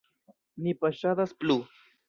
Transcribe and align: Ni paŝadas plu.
Ni 0.67 0.73
paŝadas 0.81 1.37
plu. 1.43 1.63